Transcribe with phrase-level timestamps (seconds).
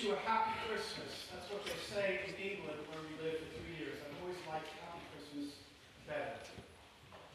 [0.00, 1.28] wish you a happy Christmas.
[1.28, 4.00] That's what they say in England where we lived for three years.
[4.00, 5.60] I've always liked happy Christmas
[6.08, 6.40] better.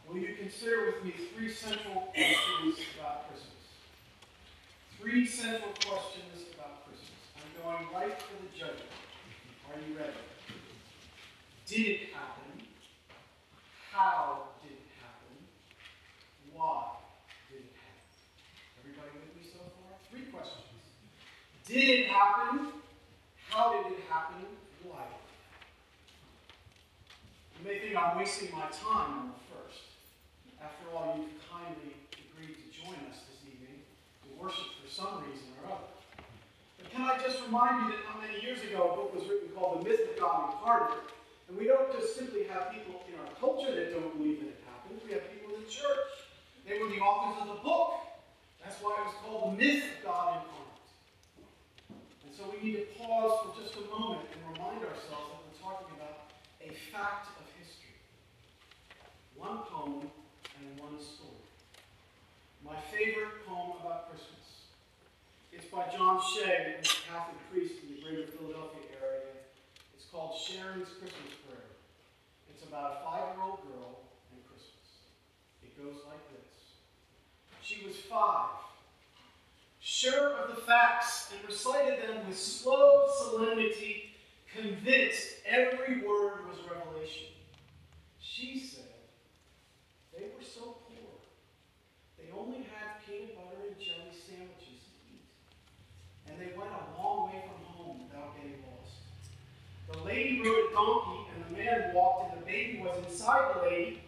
[0.09, 3.61] Will you consider with me three central questions about Christmas?
[4.97, 7.21] Three central questions about Christmas.
[7.37, 8.97] I'm going right for the judgment.
[9.69, 10.25] Are you ready?
[11.69, 12.65] Did it happen?
[13.93, 15.37] How did it happen?
[16.49, 16.97] Why
[17.45, 18.09] did it happen?
[18.81, 20.01] Everybody with me so far?
[20.09, 20.65] Three questions.
[21.65, 22.69] Did it happen?
[23.49, 24.45] How did it happen?
[24.83, 25.01] Why?
[27.57, 29.81] You may think I'm wasting my time on the first.
[30.61, 35.57] After all, you've kindly agreed to join us this evening to worship for some reason
[35.57, 35.89] or other.
[36.77, 39.49] But can I just remind you that not many years ago a book was written
[39.57, 41.01] called The Myth of God Incarnate.
[41.49, 44.61] And we don't just simply have people in our culture that don't believe that it
[44.69, 45.01] happened.
[45.01, 46.29] We have people in the church.
[46.61, 48.05] They were the authors of the book.
[48.61, 50.54] That's why it was called The Myth of God Incarnate.
[52.45, 55.89] So we need to pause for just a moment and remind ourselves that we're talking
[55.97, 56.29] about
[56.61, 57.97] a fact of history.
[59.33, 61.41] One poem and one story.
[62.61, 64.69] My favorite poem about Christmas.
[65.49, 69.41] It's by John Shea, a Catholic priest in the greater Philadelphia area.
[69.97, 71.73] It's called Sharon's Christmas Prayer.
[72.53, 75.09] It's about a five-year-old girl and Christmas.
[75.65, 76.77] It goes like this.
[77.65, 78.64] She was five
[79.95, 84.11] sure of the facts, and recited them with slow solemnity,
[84.53, 87.27] convinced every word was revelation.
[88.19, 88.83] She said,
[90.13, 91.15] they were so poor.
[92.17, 95.23] They only had peanut butter and jelly sandwiches to eat.
[96.27, 98.99] And they went a long way from home without getting lost.
[99.93, 103.69] The lady rode a donkey, and the man walked, and the baby was inside the
[103.69, 104.01] lady.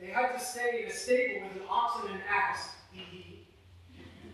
[0.00, 2.70] They had to stay in a stable with an ox and an ass.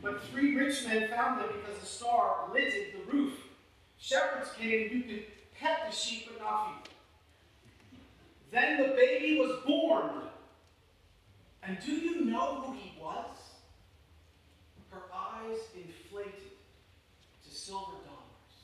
[0.03, 3.35] But three rich men found them because the star lighted the roof.
[3.99, 5.25] Shepherds came, you could
[5.59, 6.93] pet the sheep but not feed.
[8.51, 10.11] Then the baby was born.
[11.63, 13.31] And do you know who he was?
[14.91, 16.51] Her eyes inflated
[17.45, 18.57] to silver dollars.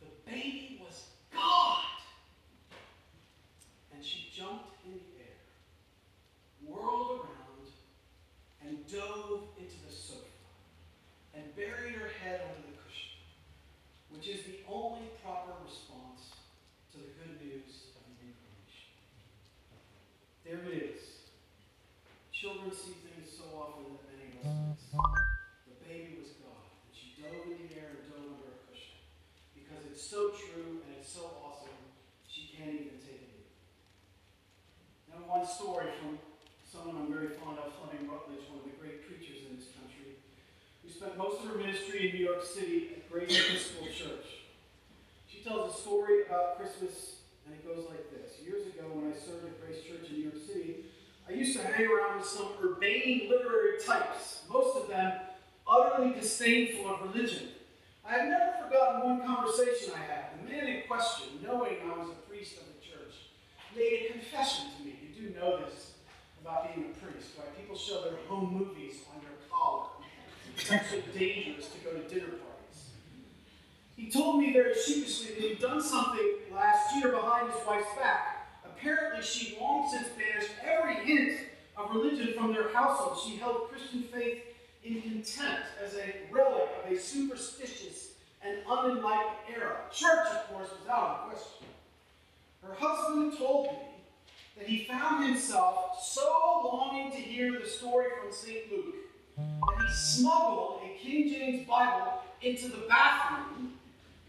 [0.00, 1.84] The baby was God.
[3.94, 5.38] And she jumped in the air,
[6.66, 7.36] whirled around
[8.66, 10.26] and dove into the sofa
[11.34, 13.20] and buried her head under the cushion,
[14.10, 16.34] which is the only proper response
[16.92, 18.90] to the good news of the incarnation.
[20.44, 21.02] There it is.
[22.46, 24.94] Children see things so often that many of us miss.
[25.66, 29.02] The baby was God, and she dove in the air and dove under a cushion
[29.50, 31.74] because it's so true and it's so awesome,
[32.30, 33.50] she can't even take it.
[35.10, 36.22] Now, one story from
[36.62, 40.22] someone I'm very fond of, Fleming Rutledge, one of the great preachers in this country,
[40.22, 44.46] who spent most of her ministry in New York City at Grace Episcopal Church.
[45.26, 48.38] She tells a story about Christmas, and it goes like this.
[48.38, 50.94] Years ago, when I served at Grace Church in New York City,
[51.28, 55.12] I used to hang around with some urbane literary types, most of them
[55.68, 57.48] utterly disdainful of religion.
[58.06, 60.24] I have never forgotten one conversation I had.
[60.38, 63.14] The man in question, knowing I was a priest of the church,
[63.74, 64.94] made a confession to me.
[65.02, 65.94] You do know this
[66.40, 67.58] about being a priest, right?
[67.58, 69.88] People show their home movies on their collar.
[70.56, 72.90] It's actually dangerous to go to dinner parties.
[73.96, 78.35] He told me very sheepishly that he'd done something last year behind his wife's back.
[78.78, 81.40] Apparently, she'd long since banished every hint
[81.76, 83.18] of religion from their household.
[83.24, 84.42] She held Christian faith
[84.84, 88.12] in contempt as a relic of a superstitious
[88.44, 89.78] and unenlightened era.
[89.92, 91.66] Church, of course, was out of question.
[92.62, 93.78] Her husband told me
[94.58, 98.70] that he found himself so longing to hear the story from St.
[98.70, 98.94] Luke
[99.36, 103.74] that he smuggled a King James Bible into the bathroom,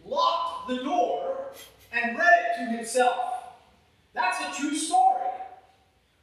[0.06, 1.52] locked the door,
[1.91, 3.37] and read it to himself.
[4.17, 5.22] That's a true story.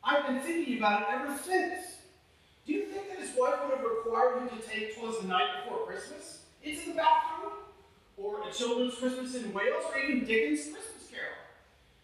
[0.03, 1.99] I've been thinking about it ever since.
[2.66, 5.62] Do you think that his wife would have required him to take Twas the Night
[5.62, 7.53] Before Christmas into the bathroom?
[8.16, 11.36] Or a children's Christmas in Wales, or even Dickens' Christmas Carol?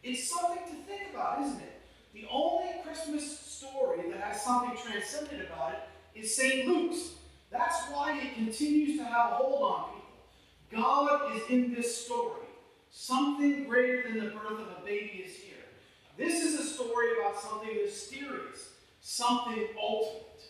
[0.04, 1.80] It's something to think about, isn't it?
[2.14, 6.68] The only Christmas story that has something transcendent about it is St.
[6.68, 7.14] Luke's.
[7.50, 10.84] That's why it continues to have a hold on people.
[10.84, 12.46] God is in this story.
[12.92, 15.59] Something greater than the birth of a baby is here.
[16.20, 20.44] This is a story about something mysterious, something ultimate.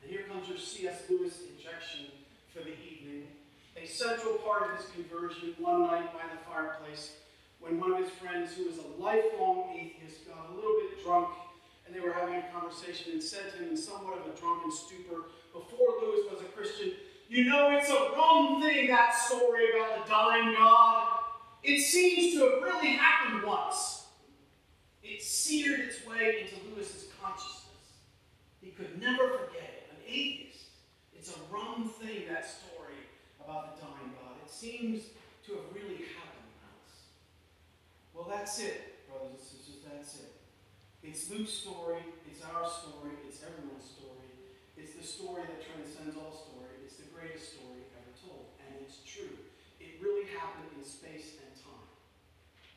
[0.00, 1.02] And here comes your C.S.
[1.10, 2.06] Lewis injection
[2.54, 3.24] for the evening.
[3.76, 7.16] A central part of his conversion one night by the fireplace
[7.60, 11.34] when one of his friends, who was a lifelong atheist, got a little bit drunk
[11.86, 14.72] and they were having a conversation and said to him in somewhat of a drunken
[14.72, 16.92] stupor, before Lewis was a Christian,
[17.28, 21.08] You know, it's a wrong thing, that story about the dying God.
[21.62, 24.06] It seems to have really happened once.
[25.08, 28.04] It seared its way into Lewis's consciousness.
[28.60, 29.88] He could never forget it.
[29.88, 30.68] An atheist.
[31.16, 33.08] It's a wrong thing, that story
[33.40, 34.36] about the dying God.
[34.44, 35.16] It seems
[35.48, 37.08] to have really happened once.
[38.12, 39.80] Well, that's it, brothers and sisters.
[39.80, 40.36] That's it.
[41.00, 42.04] It's Luke's story.
[42.28, 43.16] It's our story.
[43.24, 44.28] It's everyone's story.
[44.76, 46.84] It's the story that transcends all story.
[46.84, 48.52] It's the greatest story ever told.
[48.60, 49.40] And it's true.
[49.80, 51.88] It really happened in space and time.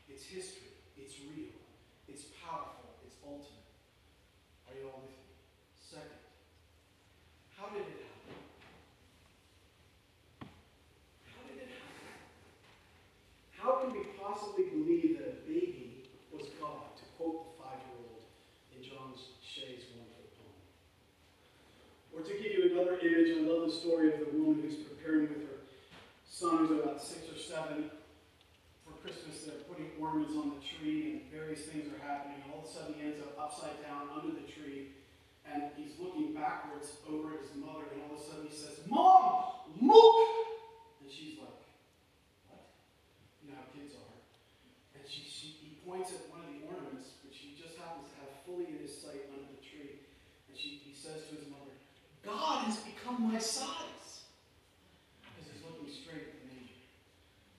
[0.08, 0.72] It's history.
[0.96, 1.61] It's real.
[2.52, 3.00] It's powerful.
[3.08, 3.64] It's ultimate.
[4.68, 5.32] Are you all with me?
[5.80, 6.20] Second,
[7.56, 8.36] how did it happen?
[11.32, 12.12] How did it happen?
[13.56, 18.28] How can we possibly believe that a baby was God, to quote the five-year-old
[18.76, 20.60] in John Shea's wonderful poem?
[22.12, 25.32] Or to give you another image, I love the story of the woman who's preparing
[25.32, 25.64] with her
[26.28, 27.92] son, who's about six or seven,
[28.84, 29.48] for Christmas.
[29.48, 32.38] They're putting ornaments on the tree, and various things are happening.
[32.52, 34.96] All of a sudden, he ends up upside down under the tree,
[35.44, 38.80] and he's looking backwards over at his mother, and all of a sudden he says,
[38.88, 40.16] Mom, look!
[41.04, 41.60] And she's like,
[42.48, 42.64] What?
[43.44, 44.16] You know how kids are.
[44.96, 48.16] And she, she, he points at one of the ornaments, which he just happens to
[48.24, 50.00] have fully in his sight under the tree.
[50.48, 51.76] And she, he says to his mother,
[52.24, 54.24] God has become my size.
[55.28, 56.80] Because he's looking straight at the manger.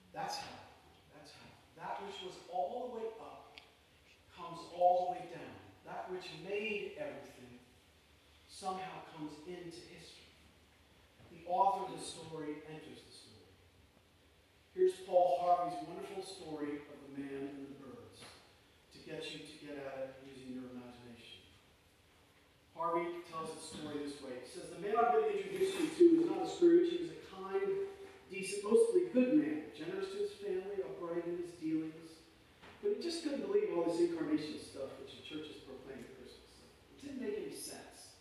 [0.09, 0.57] That's how.
[1.13, 1.49] That's how.
[1.77, 3.53] That which was all the way up
[4.33, 5.53] comes all the way down.
[5.85, 7.59] That which made everything
[8.47, 10.31] somehow comes into history.
[11.31, 13.51] The author of the story enters the story.
[14.73, 19.55] Here's Paul Harvey's wonderful story of the man and the birds to get you to
[19.59, 21.43] get at it using your imagination.
[22.73, 24.41] Harvey tells the story this way.
[24.93, 26.93] He says, I'm going to introduce you to is not a Scrooge.
[26.93, 27.65] He was a kind,
[28.29, 32.21] decent, mostly good man, generous to his family, upright in his dealings.
[32.77, 36.13] But he just couldn't believe all this incarnation stuff which the church churches proclaim at
[36.13, 36.45] Christmas.
[36.93, 38.13] It didn't make any sense.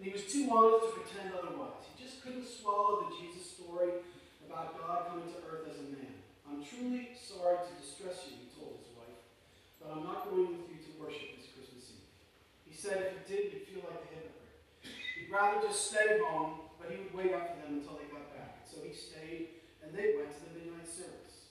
[0.00, 1.84] And he was too honest to pretend otherwise.
[1.92, 4.00] He just couldn't swallow the Jesus story
[4.48, 6.24] about God coming to earth as a man.
[6.48, 9.20] I'm truly sorry to distress you, he told his wife,
[9.76, 12.08] but I'm not going with you to worship this Christmas Eve.
[12.64, 14.00] He said if he did, you'd feel like.
[14.08, 14.13] He'd
[15.34, 18.62] rather just stay home, but he would wait up for them until they got back.
[18.62, 21.50] So he stayed, and they went to the midnight service.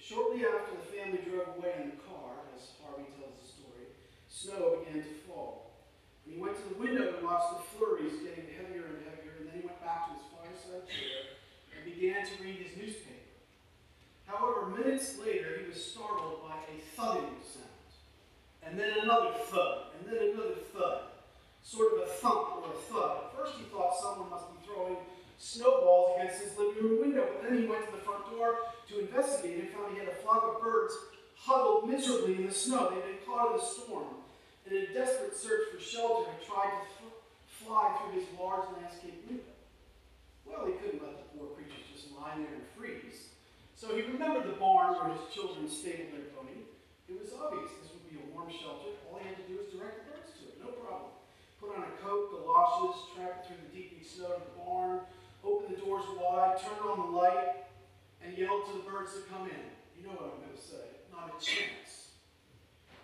[0.00, 3.92] Shortly after the family drove away in the car, as Harvey tells the story,
[4.32, 5.76] snow began to fall.
[6.24, 9.46] And he went to the window and watched the flurries getting heavier and heavier, and
[9.52, 11.36] then he went back to his fireside chair
[11.76, 13.28] and began to read his newspaper.
[14.24, 17.92] However, minutes later, he was startled by a thudding sound,
[18.64, 21.11] and then another thud, and then another thud,
[21.62, 23.24] sort of a thump or a thud.
[23.24, 24.96] At first, he thought someone must be throwing
[25.38, 29.00] snowballs against his living room window, but then he went to the front door to
[29.00, 30.94] investigate and found he had a flock of birds
[31.34, 32.90] huddled miserably in the snow.
[32.90, 34.22] They'd been caught in the storm.
[34.66, 37.10] And in a desperate search for shelter, he tried to
[37.46, 39.50] fly through his large landscape window.
[40.46, 43.34] Well, he couldn't let the poor creatures just lie there and freeze.
[43.74, 46.62] So he remembered the barn where his children stabled their pony.
[47.10, 48.94] It was obvious this would be a warm shelter.
[49.10, 51.10] All he had to do was direct the birds to it, no problem.
[51.62, 55.06] Put on a coat, galoshes, tramp through the deepening snow to the barn,
[55.46, 57.70] open the doors wide, turn on the light,
[58.18, 59.70] and yell to the birds to come in.
[59.94, 61.06] You know what I'm going to say.
[61.14, 62.18] Not a chance.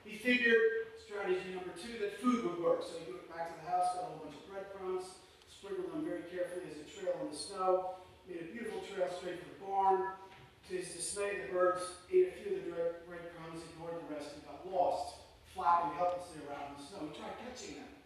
[0.03, 2.83] He figured, strategy number two, that food would work.
[2.83, 5.07] So he went back to the house, got a whole bunch of breadcrumbs,
[5.47, 9.39] sprinkled them very carefully as a trail in the snow, made a beautiful trail straight
[9.39, 10.19] for the barn.
[10.67, 14.43] To his dismay, the birds ate a few of the breadcrumbs, ignored the rest, and
[14.51, 15.23] got lost,
[15.55, 17.07] flapping helplessly around in the snow.
[17.07, 17.98] He tried catching them.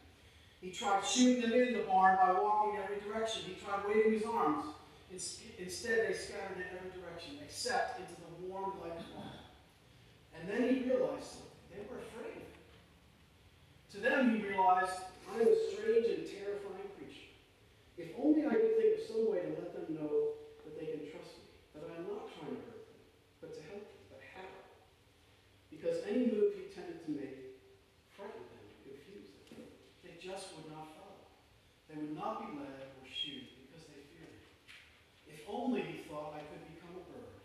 [0.62, 3.42] He tried shooting them in the barn by walking in every direction.
[3.44, 4.64] He tried waving his arms.
[5.10, 9.42] Instead, they scattered in every direction, except into the warm, light barn.
[10.38, 11.42] And then he realized.
[11.68, 12.46] They were afraid.
[13.92, 14.92] To them, he realized,
[15.28, 17.32] I am a strange and terrifying creature.
[17.98, 21.04] If only I could think of some way to let them know that they can
[21.10, 23.02] trust me, that I am not trying to hurt them,
[23.40, 24.04] but to help them.
[24.12, 24.48] But how?
[25.72, 27.56] Because any move he tended to make
[28.12, 29.64] frightened them, confused them.
[30.04, 31.24] They just would not follow.
[31.92, 34.40] They would not be led or shooed because they feared.
[35.28, 37.36] If only, he thought, I could become a bird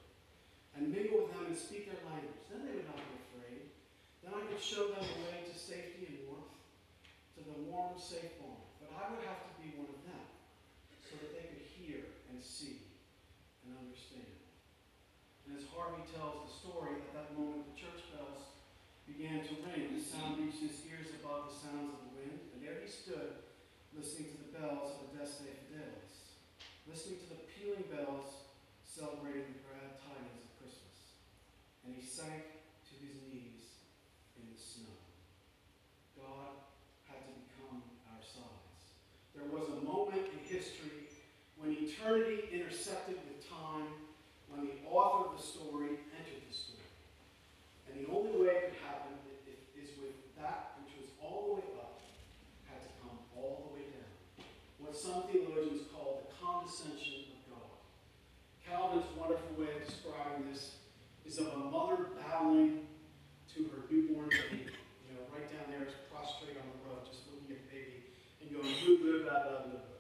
[0.80, 2.48] and mingle with them and speak their language.
[2.48, 3.76] Then they would not be afraid.
[4.24, 6.56] Then I could show them the way to safety and warmth,
[7.36, 8.64] to the warm, safe barn.
[8.80, 10.24] But I would have to be one of them
[11.04, 12.88] so that they could hear and see
[13.68, 14.32] and understand.
[15.44, 18.48] And as Harvey tells the story, at that moment the church bells
[19.04, 19.92] began to ring.
[19.92, 23.47] The sound reached his ears above the sounds of the wind, and there he stood,
[23.98, 26.38] listening to the bells of the Adeste Fideles.
[26.86, 28.46] listening to the pealing bells
[28.86, 31.18] celebrating the glad tidings of Christmas.
[31.86, 33.86] And he sank to his knees
[34.38, 34.98] in the snow.
[36.18, 36.62] God
[37.10, 37.82] had to become
[38.14, 38.98] our size.
[39.34, 41.10] There was a moment in history
[41.58, 43.90] when eternity intersected with time,
[44.54, 46.90] when the author of the story entered the story.
[47.90, 49.18] And the only way it could happen
[49.74, 51.98] is with that which was all the way up
[52.70, 54.14] had to come all the way down.
[54.80, 57.74] What some theologians call the condescension of God.
[58.62, 60.78] Calvin's wonderful way of describing this
[61.26, 62.88] is of a mother battling
[63.54, 64.74] to her newborn baby.
[65.06, 68.10] You know, right down there, prostrate on the road, just looking at the baby
[68.42, 69.98] and going, boo, boo, blah, blah, blah, blah.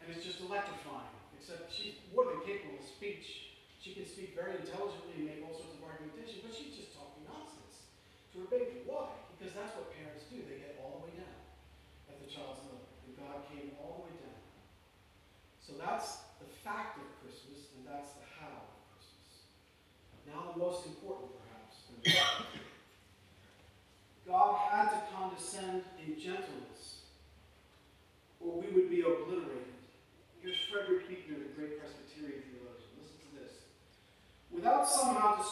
[0.00, 3.52] And it's just electrifying, except she's more than capable of speech.
[3.78, 7.22] She can speak very intelligently and make all sorts of argumentation, but she's just talking
[7.28, 7.86] nonsense
[8.34, 8.82] to her baby.
[8.82, 9.14] Why?
[9.36, 10.42] Because that's what parents do.
[10.42, 11.38] They get all the way down
[12.10, 12.82] at the child's level.
[13.06, 14.42] And God came all the way down.
[15.62, 19.46] So that's the fact of Christmas, and that's the how of Christmas.
[20.26, 21.86] Now, the most important, perhaps,
[24.26, 27.06] God had to condescend in gentleness,
[28.40, 29.78] or we would be obliterated.
[30.42, 32.90] Here's Frederick Buechner, the great Presbyterian theologian.
[32.98, 33.54] Listen to this.
[34.50, 34.88] Without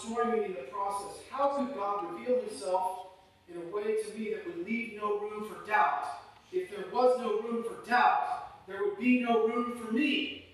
[0.09, 3.07] me in the process, how could God reveal himself
[3.49, 6.07] in a way to me that would leave no room for doubt?
[6.53, 10.47] If there was no room for doubt, there would be no room for me.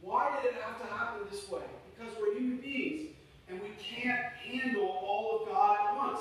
[0.00, 1.62] Why did it have to happen this way?
[1.96, 3.10] Because we're human beings
[3.48, 6.20] and we can't handle all of God at once.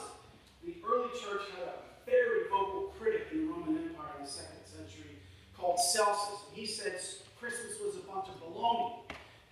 [0.64, 4.66] The early church had a very vocal critic in the Roman Empire in the second
[4.66, 5.12] century
[5.58, 6.40] called Celsus.
[6.54, 7.00] He said
[7.40, 8.94] Christmas was a bunch of baloney.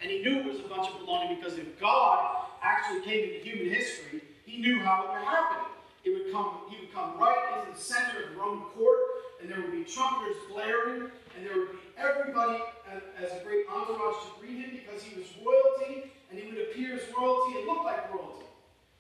[0.02, 2.23] And he knew it was a bunch of baloney because if God
[2.84, 5.66] actually came into human history, he knew how it would happen.
[6.04, 9.00] It would come, he would come right into the center of the Roman court,
[9.42, 12.60] and there would be trumpeters blaring, and there would be everybody
[12.92, 16.96] as, a great entourage to greet him because he was royalty, and he would appear
[16.96, 18.46] as royalty and look like royalty.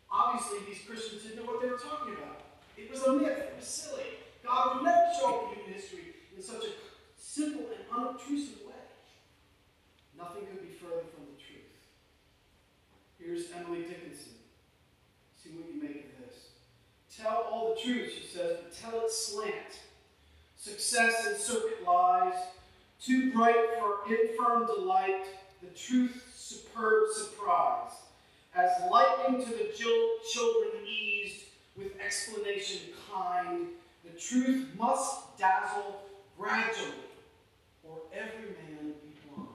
[0.09, 2.39] Obviously, these Christians didn't know what they were talking about.
[2.77, 3.37] It was a myth.
[3.37, 4.21] It was silly.
[4.45, 6.71] God would never show up in human history in such a
[7.17, 8.83] simple and unobtrusive way.
[10.17, 11.73] Nothing could be further from the truth.
[13.23, 14.33] Here's Emily Dickinson.
[15.41, 16.37] See what you make of this.
[17.17, 19.81] Tell all the truth, she says, but tell it slant.
[20.57, 22.35] Success in circuit lies,
[23.03, 25.25] too bright for infirm delight,
[25.61, 27.91] the truth superb surprise.
[28.55, 31.43] As lightning to the children eased,
[31.75, 32.79] with explanation
[33.11, 33.67] kind,
[34.03, 36.01] the truth must dazzle
[36.37, 37.09] gradually,
[37.83, 39.49] or every man be blind.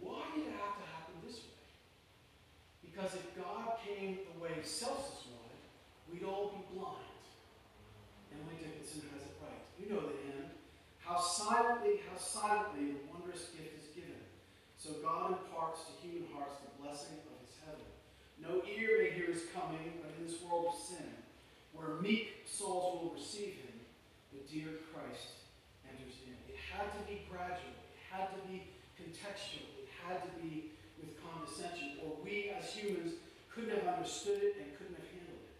[0.00, 1.60] Why did it have to happen this way?
[2.82, 5.60] Because if God came the way Celsus wanted,
[6.10, 7.04] we'd all be blind.
[8.32, 9.60] Emily Dickinson has it right.
[9.76, 10.48] You know the hymn.
[11.04, 14.24] How silently, how silently the wondrous gift is given.
[14.78, 17.88] So God imparts to human hearts the blessing of his heaven.
[18.40, 21.10] No ear may hear his coming, but in this world of sin,
[21.76, 23.76] where meek souls will receive him,
[24.32, 25.44] the dear Christ
[25.84, 26.34] enters in.
[26.48, 27.76] It had to be gradual.
[27.92, 29.68] It had to be contextual.
[29.84, 33.20] It had to be with condescension, or we as humans
[33.52, 35.56] couldn't have understood it and couldn't have handled it.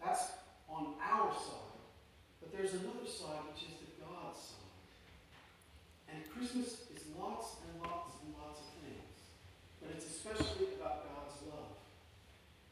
[0.00, 0.36] That's
[0.68, 1.80] on our side.
[2.40, 4.72] But there's another side, which is the God's side.
[6.12, 9.12] And Christmas is lots and lots and lots of things.
[9.80, 11.72] But it's especially about God's love.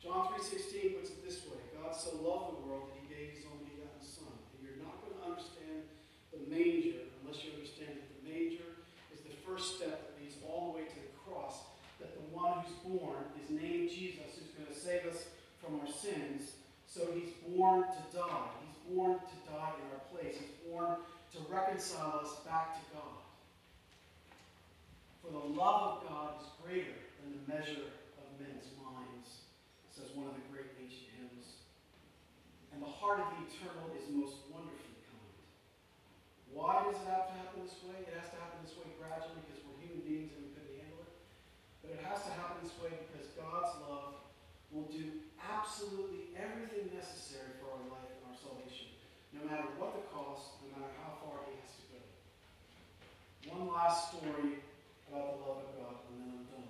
[0.01, 1.61] John 3.16 puts it this way.
[1.81, 4.29] God so loved the world that he gave his only begotten Son.
[4.29, 5.89] And you're not going to understand
[6.37, 8.69] the manger unless you understand that the manger
[9.09, 11.65] is the first step that leads all the way to the cross.
[12.05, 15.33] That the one who's born is named Jesus, who's going to save us
[15.65, 16.61] from our sins.
[16.85, 18.53] So he's born to die.
[18.61, 20.37] He's born to die in our place.
[20.37, 23.25] He's born to reconcile us back to God.
[25.25, 27.89] For the love of God is greater than the measure
[28.21, 29.49] of men's minds,
[29.89, 30.74] says one of the great
[32.85, 35.37] the heart of the eternal is most wonderfully kind.
[36.53, 37.97] Why does it have to happen this way?
[38.05, 41.01] It has to happen this way gradually because we're human beings and we couldn't handle
[41.09, 41.13] it.
[41.81, 44.21] But it has to happen this way because God's love
[44.69, 48.93] will do absolutely everything necessary for our life and our salvation,
[49.33, 52.01] no matter what the cost, no matter how far he has to go.
[53.49, 54.61] One last story
[55.09, 56.69] about the love of God, and then I'm done.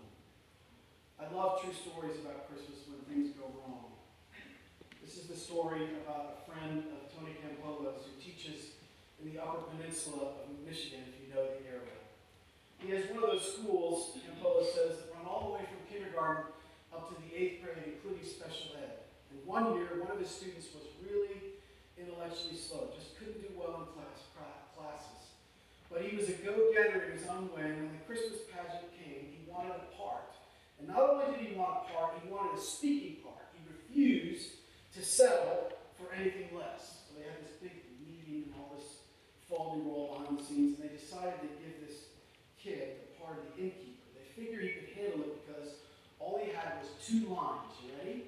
[1.18, 3.93] I love true stories about Christmas when things go wrong.
[5.14, 8.75] This is the story about a friend of Tony Campolo's who teaches
[9.23, 12.02] in the Upper Peninsula of Michigan, if you know the area.
[12.83, 16.50] He has one of those schools, Campolo says, that run all the way from kindergarten
[16.90, 19.06] up to the eighth grade, including special ed.
[19.30, 21.62] And one year, one of his students was really
[21.94, 24.18] intellectually slow, just couldn't do well in class,
[24.75, 25.30] classes.
[25.94, 27.71] but he was a go-getter in his own way.
[27.71, 30.35] And when the Christmas pageant came, he wanted a part.
[30.83, 33.47] And not only did he want a part, he wanted a speaking part.
[33.54, 34.63] He refused
[34.94, 37.02] to settle for anything less.
[37.08, 39.02] So they had this big meeting and all this
[39.50, 42.14] folly roll behind the scenes, and they decided to give this
[42.54, 44.06] kid the part of the innkeeper.
[44.14, 45.82] They figured he could handle it because
[46.18, 47.74] all he had was two lines.
[47.82, 48.18] You ready?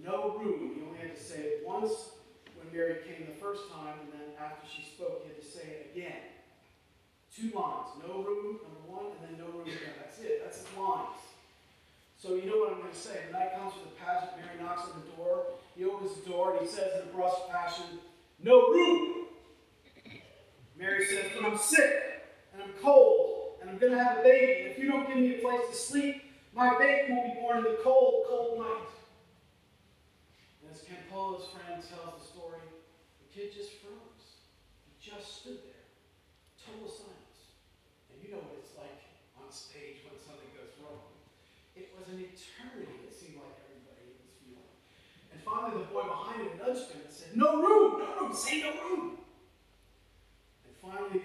[0.00, 0.76] No room.
[0.76, 2.16] He only had to say it once
[2.56, 5.64] when Mary came the first time, and then after she spoke, he had to say
[5.64, 6.32] it again.
[7.28, 7.92] Two lines.
[8.00, 9.92] No room, number one, and then no room again.
[10.00, 10.40] That's it.
[10.40, 11.20] That's his lines.
[12.16, 13.28] So you know what I'm going to say.
[13.28, 14.40] The night comes for the pageant.
[14.40, 15.60] Mary knocks on the door.
[15.76, 17.84] He opens the door and he says in a brusque fashion,
[18.42, 19.26] No room.
[20.78, 24.70] Mary says, But I'm sick and I'm cold and I'm going to have a baby.
[24.70, 26.22] If you don't give me a place to sleep,
[26.54, 28.88] my baby will be born in the cold, cold night.
[30.62, 32.64] And as Campolo's friend tells the story,
[33.20, 34.40] the kid just froze.
[34.88, 35.84] He just stood there.
[36.56, 37.52] Total silence.
[38.08, 39.04] And you know what it's like
[39.36, 41.12] on stage when something goes wrong.
[41.76, 44.72] It was an eternity, it seemed like everybody was feeling.
[45.34, 48.60] And finally, the boy behind him nudged him and said, No room, no room, say
[48.60, 49.18] no room.
[50.66, 51.22] And finally,